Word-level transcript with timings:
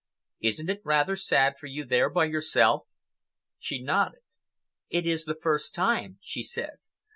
"Isn't 0.39 0.67
it 0.67 0.81
rather 0.83 1.15
sad 1.15 1.59
for 1.59 1.67
you 1.67 1.85
there 1.85 2.09
by 2.09 2.25
yourself?" 2.25 2.87
She 3.59 3.79
nodded. 3.83 4.21
"It 4.89 5.05
is 5.05 5.25
the 5.25 5.37
first 5.39 5.75
time," 5.75 6.17
she 6.23 6.41
said. 6.41 6.77